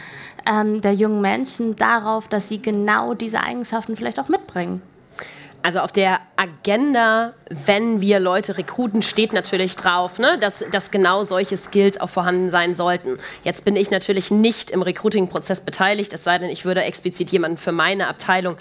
[0.46, 4.82] ähm, der jungen Menschen darauf, dass sie genau diese Eigenschaften vielleicht auch mitbringen?
[5.62, 11.24] Also auf der Agenda, wenn wir Leute rekruten, steht natürlich drauf, ne, dass, dass genau
[11.24, 13.18] solche Skills auch vorhanden sein sollten.
[13.44, 17.58] Jetzt bin ich natürlich nicht im Recruiting-Prozess beteiligt, es sei denn, ich würde explizit jemanden
[17.58, 18.56] für meine Abteilung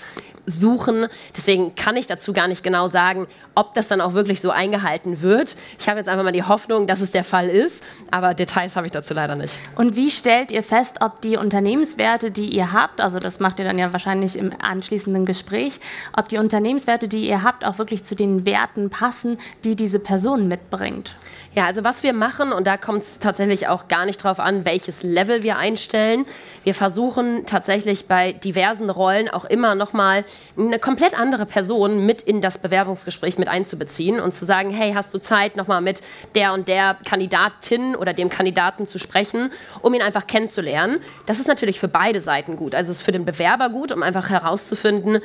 [0.49, 1.07] suchen.
[1.35, 5.21] Deswegen kann ich dazu gar nicht genau sagen, ob das dann auch wirklich so eingehalten
[5.21, 5.55] wird.
[5.79, 8.87] Ich habe jetzt einfach mal die Hoffnung, dass es der Fall ist, aber Details habe
[8.87, 9.59] ich dazu leider nicht.
[9.75, 13.65] Und wie stellt ihr fest, ob die Unternehmenswerte, die ihr habt, also das macht ihr
[13.65, 15.79] dann ja wahrscheinlich im anschließenden Gespräch,
[16.15, 20.47] ob die Unternehmenswerte, die ihr habt, auch wirklich zu den Werten passen, die diese Person
[20.47, 21.15] mitbringt?
[21.55, 24.65] Ja, also was wir machen, und da kommt es tatsächlich auch gar nicht drauf an,
[24.65, 26.25] welches Level wir einstellen.
[26.63, 30.25] Wir versuchen tatsächlich bei diversen Rollen auch immer nochmal
[30.57, 35.13] eine komplett andere Person mit in das Bewerbungsgespräch mit einzubeziehen und zu sagen, hey, hast
[35.13, 36.01] du Zeit, nochmal mit
[36.35, 40.99] der und der Kandidatin oder dem Kandidaten zu sprechen, um ihn einfach kennenzulernen.
[41.25, 42.75] Das ist natürlich für beide Seiten gut.
[42.75, 45.21] Also es ist für den Bewerber gut, um einfach herauszufinden,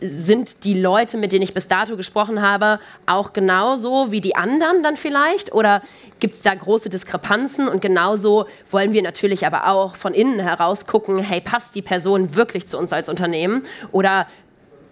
[0.00, 4.82] sind die Leute, mit denen ich bis dato gesprochen habe, auch genauso wie die anderen
[4.82, 5.52] dann vielleicht?
[5.52, 5.82] Oder
[6.20, 7.68] gibt es da große Diskrepanzen?
[7.68, 12.36] Und genauso wollen wir natürlich aber auch von innen heraus gucken, hey, passt die Person
[12.36, 13.64] wirklich zu uns als Unternehmen?
[13.90, 14.26] Oder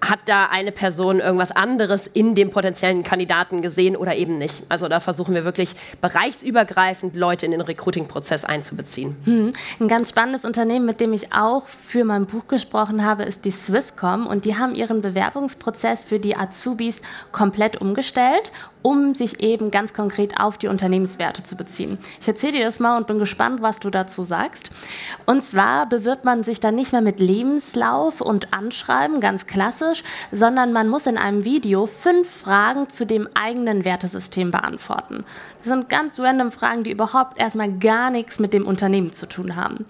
[0.01, 4.63] hat da eine Person irgendwas anderes in dem potenziellen Kandidaten gesehen oder eben nicht.
[4.69, 9.17] Also da versuchen wir wirklich bereichsübergreifend Leute in den Recruiting-Prozess einzubeziehen.
[9.25, 9.53] Hm.
[9.81, 13.51] Ein ganz spannendes Unternehmen, mit dem ich auch für mein Buch gesprochen habe, ist die
[13.51, 17.01] Swisscom und die haben ihren Bewerbungsprozess für die Azubis
[17.33, 18.53] komplett umgestellt
[18.87, 21.99] um sich eben ganz konkret auf die Unternehmenswerte zu beziehen.
[22.21, 24.71] Ich erzähle dir das mal und bin gespannt, was du dazu sagst.
[25.25, 30.73] Und zwar bewirbt man sich dann nicht mehr mit Lebenslauf und Anschreiben, ganz klassisch, sondern
[30.73, 35.25] man muss in einem Video fünf Fragen zu dem eigenen Wertesystem beantworten.
[35.65, 39.57] Das sind ganz random Fragen, die überhaupt erstmal gar nichts mit dem Unternehmen zu tun
[39.57, 39.85] haben.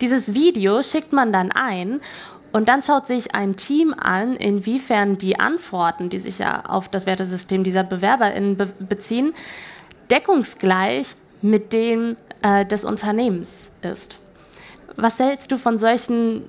[0.00, 2.00] Dieses Video schickt man dann ein
[2.52, 7.06] und dann schaut sich ein Team an, inwiefern die Antworten, die sich ja auf das
[7.06, 9.34] Wertesystem dieser BewerberInnen be beziehen,
[10.10, 14.18] deckungsgleich mit dem äh, des Unternehmens ist.
[14.96, 16.44] Was hältst du von solchen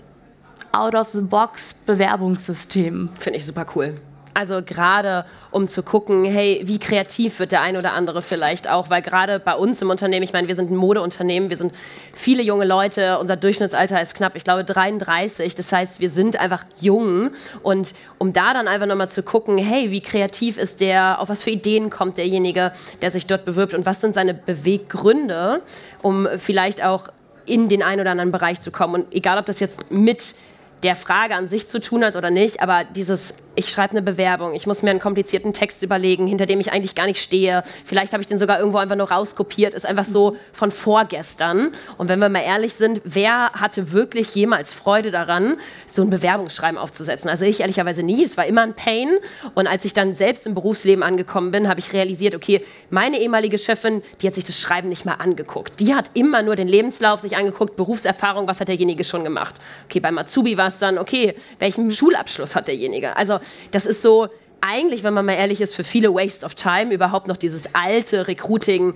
[0.72, 3.10] Out-of-the-Box-Bewerbungssystemen?
[3.20, 4.02] Finde ich super cool.
[4.34, 8.90] Also gerade um zu gucken, hey, wie kreativ wird der ein oder andere vielleicht auch,
[8.90, 11.74] weil gerade bei uns im Unternehmen, ich meine, wir sind ein Modeunternehmen, wir sind
[12.16, 16.64] viele junge Leute, unser Durchschnittsalter ist knapp, ich glaube 33, das heißt, wir sind einfach
[16.80, 17.32] jung.
[17.64, 21.44] Und um da dann einfach nochmal zu gucken, hey, wie kreativ ist der, auf was
[21.44, 23.74] für Ideen kommt derjenige, der sich dort bewirbt?
[23.74, 25.62] Und was sind seine Beweggründe,
[26.02, 27.10] um vielleicht auch
[27.46, 29.04] in den einen oder anderen Bereich zu kommen?
[29.04, 30.36] Und egal, ob das jetzt mit
[30.84, 34.54] der Frage an sich zu tun hat oder nicht, aber dieses ich schreibe eine Bewerbung,
[34.54, 37.64] ich muss mir einen komplizierten Text überlegen, hinter dem ich eigentlich gar nicht stehe.
[37.86, 41.68] Vielleicht habe ich den sogar irgendwo einfach nur rauskopiert, ist einfach so von vorgestern.
[41.98, 46.78] Und wenn wir mal ehrlich sind, wer hatte wirklich jemals Freude daran, so ein Bewerbungsschreiben
[46.78, 47.30] aufzusetzen?
[47.30, 49.18] Also ich ehrlicherweise nie, es war immer ein Pain.
[49.54, 53.58] Und als ich dann selbst im Berufsleben angekommen bin, habe ich realisiert, okay, meine ehemalige
[53.58, 55.80] Chefin, die hat sich das Schreiben nicht mal angeguckt.
[55.80, 59.56] Die hat immer nur den Lebenslauf sich angeguckt, Berufserfahrung, was hat derjenige schon gemacht.
[59.86, 63.18] Okay, beim Azubi war es dann, okay, welchen Schulabschluss hat derjenige?
[63.18, 63.41] Also
[63.72, 64.30] das ist so
[64.62, 68.28] eigentlich, wenn man mal ehrlich ist, für viele Waste of Time überhaupt noch dieses alte
[68.28, 68.94] Recruiting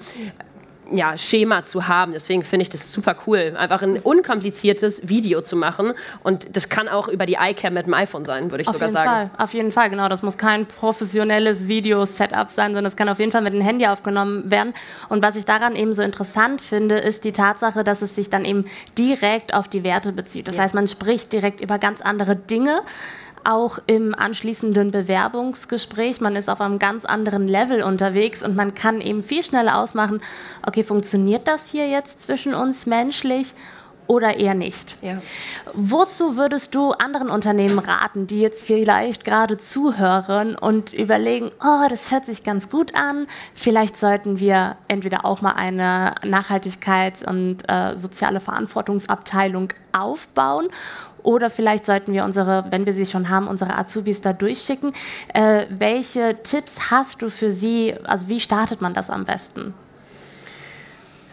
[0.92, 2.14] ja, Schema zu haben.
[2.14, 5.94] Deswegen finde ich das super cool, einfach ein unkompliziertes Video zu machen.
[6.24, 8.90] Und das kann auch über die iCam mit dem iPhone sein, würde ich auf sogar
[8.90, 9.10] sagen.
[9.10, 9.32] Fall.
[9.38, 10.10] Auf jeden Fall, genau.
[10.10, 13.88] Das muss kein professionelles Video-Setup sein, sondern es kann auf jeden Fall mit dem Handy
[13.88, 14.74] aufgenommen werden.
[15.10, 18.46] Und was ich daran eben so interessant finde, ist die Tatsache, dass es sich dann
[18.46, 18.66] eben
[18.98, 20.48] direkt auf die Werte bezieht.
[20.48, 20.64] Das ja.
[20.64, 22.82] heißt, man spricht direkt über ganz andere Dinge
[23.46, 26.22] auch im anschließenden Bewerbungsgespräch.
[26.22, 30.22] Man ist auf einem ganz anderen Level unterwegs und man kann eben viel schneller ausmachen,
[30.66, 33.54] okay, funktioniert das hier jetzt zwischen uns menschlich
[34.08, 34.98] oder eher nicht.
[35.02, 35.22] Ja.
[35.74, 42.12] Wozu würdest du anderen Unternehmen raten, die jetzt vielleicht gerade zuhören und überlegen, oh, das
[42.12, 47.98] hört sich ganz gut an, vielleicht sollten wir entweder auch mal eine Nachhaltigkeits- und äh,
[47.98, 50.70] soziale Verantwortungsabteilung aufbauen
[51.26, 54.94] oder vielleicht sollten wir unsere, wenn wir sie schon haben, unsere Azubis da durchschicken.
[55.34, 57.96] Äh, welche Tipps hast du für sie?
[58.04, 59.74] Also wie startet man das am besten?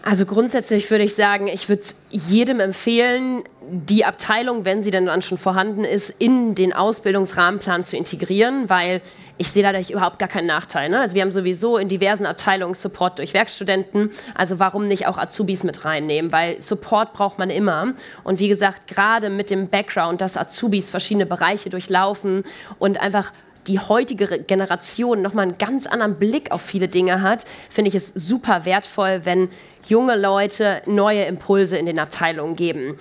[0.05, 5.23] Also grundsätzlich würde ich sagen, ich würde jedem empfehlen, die Abteilung, wenn sie denn dann
[5.23, 9.01] schon vorhanden ist, in den Ausbildungsrahmenplan zu integrieren, weil
[9.39, 10.89] ich sehe dadurch überhaupt gar keinen Nachteil.
[10.89, 10.99] Ne?
[10.99, 15.63] Also wir haben sowieso in diversen Abteilungen Support durch Werkstudenten, also warum nicht auch Azubis
[15.63, 17.95] mit reinnehmen, weil Support braucht man immer.
[18.25, 22.43] Und wie gesagt, gerade mit dem Background, dass Azubis verschiedene Bereiche durchlaufen
[22.81, 23.33] und einfach
[23.67, 28.13] die heutige Generation nochmal einen ganz anderen Blick auf viele Dinge hat, finde ich es
[28.15, 29.49] super wertvoll, wenn
[29.87, 32.97] junge Leute neue Impulse in den Abteilungen geben.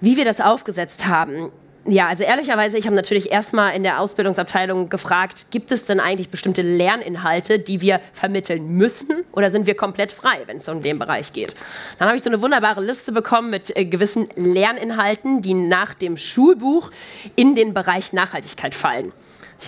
[0.00, 1.50] Wie wir das aufgesetzt haben,
[1.86, 6.30] ja, also ehrlicherweise, ich habe natürlich erstmal in der Ausbildungsabteilung gefragt, gibt es denn eigentlich
[6.30, 10.98] bestimmte Lerninhalte, die wir vermitteln müssen oder sind wir komplett frei, wenn es um den
[10.98, 11.54] Bereich geht?
[11.98, 16.16] Dann habe ich so eine wunderbare Liste bekommen mit äh, gewissen Lerninhalten, die nach dem
[16.16, 16.90] Schulbuch
[17.36, 19.12] in den Bereich Nachhaltigkeit fallen.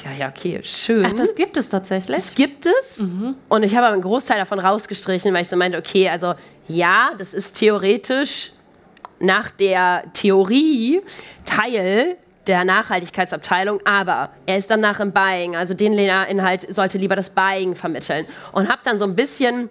[0.04, 1.04] Ja, ja, okay, schön.
[1.06, 2.16] Ach, das gibt es tatsächlich?
[2.16, 3.00] Das gibt es.
[3.00, 3.36] Mhm.
[3.48, 6.34] Und ich habe einen Großteil davon rausgestrichen, weil ich so meinte, okay, also
[6.68, 8.52] ja, das ist theoretisch
[9.18, 11.00] nach der Theorie
[11.44, 17.30] Teil der Nachhaltigkeitsabteilung, aber er ist danach im Buying, also den Inhalt sollte lieber das
[17.30, 19.68] Buying vermitteln und habe dann so ein bisschen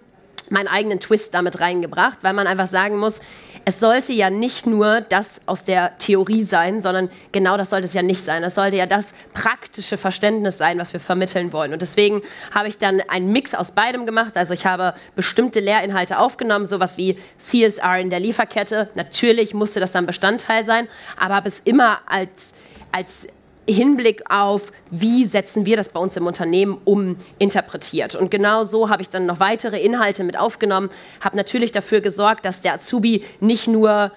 [0.50, 3.20] meinen eigenen Twist damit reingebracht, weil man einfach sagen muss,
[3.68, 7.94] es sollte ja nicht nur das aus der Theorie sein, sondern genau das sollte es
[7.94, 8.44] ja nicht sein.
[8.44, 11.72] Es sollte ja das praktische Verständnis sein, was wir vermitteln wollen.
[11.72, 12.22] Und deswegen
[12.54, 14.36] habe ich dann einen Mix aus beidem gemacht.
[14.36, 18.86] Also ich habe bestimmte Lehrinhalte aufgenommen, sowas wie CSR in der Lieferkette.
[18.94, 20.86] Natürlich musste das dann Bestandteil sein,
[21.18, 22.54] aber habe es immer als,
[22.92, 23.26] als
[23.68, 28.14] Hinblick auf, wie setzen wir das bei uns im Unternehmen um, interpretiert.
[28.14, 32.44] Und genau so habe ich dann noch weitere Inhalte mit aufgenommen, habe natürlich dafür gesorgt,
[32.44, 34.12] dass der Azubi nicht nur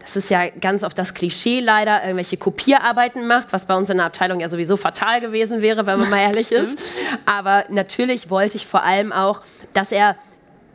[0.00, 3.98] das ist ja ganz oft das Klischee leider, irgendwelche Kopierarbeiten macht, was bei uns in
[3.98, 6.76] der Abteilung ja sowieso fatal gewesen wäre, wenn man mal ehrlich ist.
[7.24, 9.42] Aber natürlich wollte ich vor allem auch,
[9.74, 10.16] dass er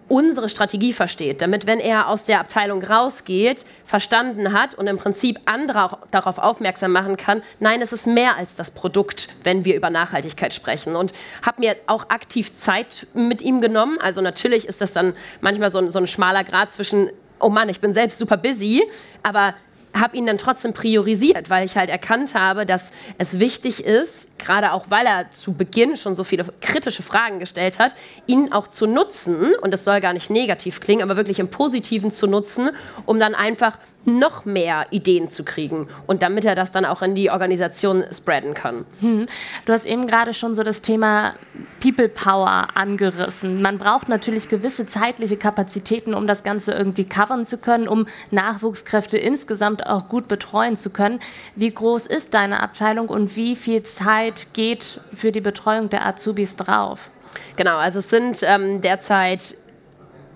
[0.10, 5.40] unsere Strategie versteht, damit wenn er aus der Abteilung rausgeht, verstanden hat und im Prinzip
[5.46, 9.76] andere auch darauf aufmerksam machen kann, nein, es ist mehr als das Produkt, wenn wir
[9.76, 10.96] über Nachhaltigkeit sprechen.
[10.96, 13.98] Und habe mir auch aktiv Zeit mit ihm genommen.
[14.00, 17.70] Also natürlich ist das dann manchmal so ein, so ein schmaler Grad zwischen, oh Mann,
[17.70, 18.84] ich bin selbst super busy,
[19.24, 19.56] aber
[19.94, 24.72] habe ihn dann trotzdem priorisiert, weil ich halt erkannt habe, dass es wichtig ist, gerade
[24.72, 27.96] auch weil er zu Beginn schon so viele kritische Fragen gestellt hat,
[28.26, 32.12] ihn auch zu nutzen, und das soll gar nicht negativ klingen, aber wirklich im Positiven
[32.12, 32.72] zu nutzen,
[33.06, 37.14] um dann einfach noch mehr Ideen zu kriegen und damit er das dann auch in
[37.14, 38.86] die Organisation spreaden kann.
[39.02, 39.26] Hm.
[39.66, 41.34] Du hast eben gerade schon so das Thema
[41.82, 43.62] People Power angerissen.
[43.62, 49.18] Man braucht natürlich gewisse zeitliche Kapazitäten, um das Ganze irgendwie covern zu können, um Nachwuchskräfte
[49.18, 51.20] insgesamt auch gut betreuen zu können.
[51.56, 56.56] Wie groß ist deine Abteilung und wie viel Zeit geht für die Betreuung der Azubis
[56.56, 57.10] drauf?
[57.56, 59.56] Genau, also es sind ähm, derzeit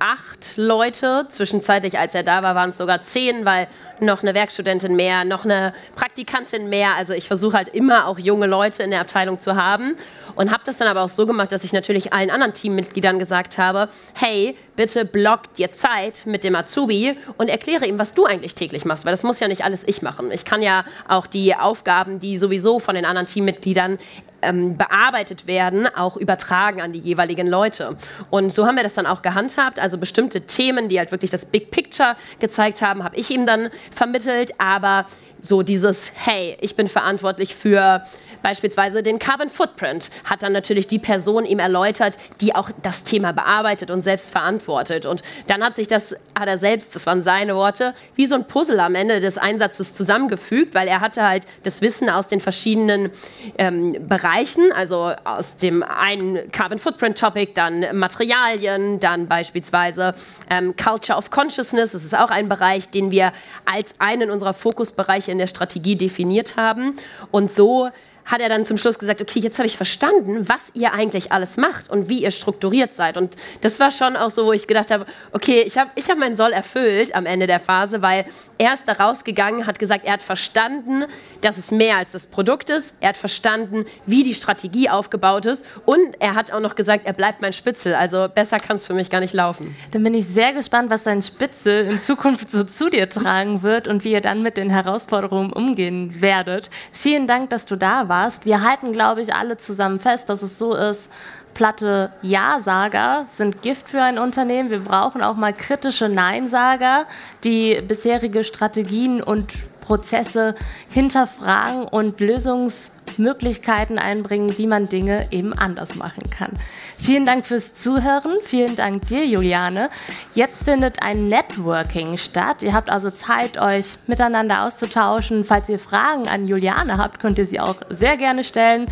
[0.02, 1.28] acht Leute.
[1.30, 3.68] Zwischenzeitlich, als er da war, waren es sogar zehn, weil
[4.00, 6.96] noch eine Werkstudentin mehr, noch eine Praktikantin mehr.
[6.96, 9.96] Also ich versuche halt immer auch junge Leute in der Abteilung zu haben
[10.36, 13.60] und habe das dann aber auch so gemacht, dass ich natürlich allen anderen Teammitgliedern gesagt
[13.60, 18.56] habe, hey, bitte blockt dir Zeit mit dem Azubi und erkläre ihm, was du eigentlich
[18.56, 20.32] täglich machst, weil das muss ja nicht alles ich machen.
[20.32, 24.00] Ich kann ja auch die Aufgaben, die sowieso von den anderen Teammitgliedern
[24.42, 27.98] ähm, bearbeitet werden, auch übertragen an die jeweiligen Leute.
[28.30, 29.80] Und so haben wir das dann auch gehandhabt.
[29.80, 33.70] Also bestimmte Themen, die halt wirklich das Big Picture gezeigt haben, habe ich ihm dann
[33.96, 34.54] vermittelt.
[34.60, 35.06] Aber
[35.40, 38.04] so dieses, hey, ich bin verantwortlich für
[38.42, 43.34] beispielsweise den Carbon Footprint, hat dann natürlich die Person ihm erläutert, die auch das Thema
[43.34, 45.06] bearbeitet und selbst verantwortet.
[45.06, 48.46] Und dann hat sich das, hat er selbst, das waren seine Worte, wie so ein
[48.46, 53.12] Puzzle am Ende des Einsatzes zusammengefügt, weil er hatte halt das Wissen aus den verschiedenen
[53.58, 60.16] ähm, Bereichen, also aus dem einen Carbon Footprint Topic, dann Materialien, dann beispielsweise
[60.50, 63.34] ähm, Culture of Consciousness, das ist auch ein Bereich, den wir
[63.66, 66.96] als einen unserer Fokusbereiche in der Strategie definiert haben.
[67.32, 67.90] Und so
[68.26, 71.58] hat er dann zum Schluss gesagt, okay, jetzt habe ich verstanden, was ihr eigentlich alles
[71.58, 73.18] macht und wie ihr strukturiert seid.
[73.18, 76.18] Und das war schon auch so, wo ich gedacht habe, okay, ich habe ich hab
[76.18, 78.26] meinen Soll erfüllt am Ende der Phase, weil
[78.58, 81.06] er ist da rausgegangen, hat gesagt, er hat verstanden,
[81.42, 82.96] dass es mehr als das Produkt ist.
[83.00, 85.66] Er hat verstanden, wie die Strategie aufgebaut ist.
[85.86, 87.96] Und er hat auch noch gesagt, er bleibt mein Spitzel.
[87.96, 89.76] Also besser kann es für mich gar nicht laufen.
[89.92, 93.88] Dann bin ich sehr gespannt, was dein Spitzel in Zukunft so zu dir tragen wird
[93.88, 96.70] und wie ihr dann mit den Herausforderungen umgehen werdet.
[96.92, 98.44] Vielen Dank, dass du da warst warst.
[98.44, 101.10] Wir halten, glaube ich, alle zusammen fest, dass es so ist,
[101.54, 104.70] platte Ja-Sager sind Gift für ein Unternehmen.
[104.70, 107.06] Wir brauchen auch mal kritische Nein-Sager,
[107.46, 110.56] die bisherige Strategien und Prozesse
[110.90, 116.52] hinterfragen und Lösungsmöglichkeiten einbringen, wie man Dinge eben anders machen kann.
[116.98, 118.36] Vielen Dank fürs Zuhören.
[118.44, 119.90] Vielen Dank dir, Juliane.
[120.36, 122.62] Jetzt findet ein Networking statt.
[122.62, 125.44] Ihr habt also Zeit, euch miteinander auszutauschen.
[125.44, 128.86] Falls ihr Fragen an Juliane habt, könnt ihr sie auch sehr gerne stellen.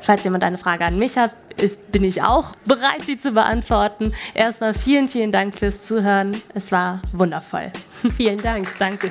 [0.00, 4.14] Falls jemand eine Frage an mich hat, ist, bin ich auch bereit, sie zu beantworten.
[4.34, 6.40] Erstmal vielen, vielen Dank fürs Zuhören.
[6.54, 7.70] Es war wundervoll.
[8.16, 8.68] Vielen Dank.
[8.78, 9.10] Danke.